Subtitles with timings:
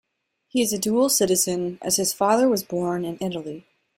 [0.47, 3.67] He is a dual citizen as his father was born in Italy.